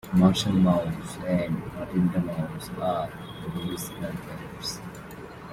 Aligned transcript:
Marshal 0.13 0.53
Mouse 0.53 1.19
and 1.27 1.59
Matilda 1.75 2.19
Mouse 2.21 2.71
are 2.79 3.07
Minnie's 3.55 3.87
grandparents. 3.89 4.79